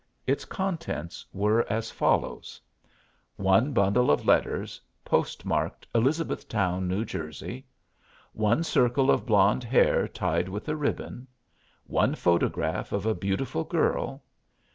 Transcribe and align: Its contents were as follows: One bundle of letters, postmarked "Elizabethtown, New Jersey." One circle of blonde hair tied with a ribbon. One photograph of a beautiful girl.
Its 0.25 0.45
contents 0.45 1.23
were 1.31 1.63
as 1.71 1.91
follows: 1.91 2.59
One 3.35 3.71
bundle 3.71 4.09
of 4.09 4.25
letters, 4.25 4.81
postmarked 5.05 5.85
"Elizabethtown, 5.93 6.87
New 6.87 7.05
Jersey." 7.05 7.67
One 8.33 8.63
circle 8.63 9.11
of 9.11 9.27
blonde 9.27 9.63
hair 9.63 10.07
tied 10.07 10.49
with 10.49 10.67
a 10.67 10.75
ribbon. 10.75 11.27
One 11.85 12.15
photograph 12.15 12.91
of 12.91 13.05
a 13.05 13.13
beautiful 13.13 13.63
girl. 13.63 14.23